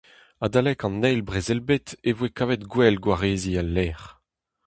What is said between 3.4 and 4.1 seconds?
al lec'h.